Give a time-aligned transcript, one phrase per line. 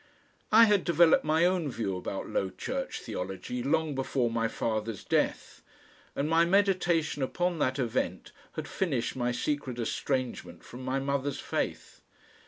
[0.51, 5.61] I had developed my own view about low Church theology long before my father's death,
[6.15, 12.01] and my meditation upon that event had finished my secret estrangement from my mother's faith.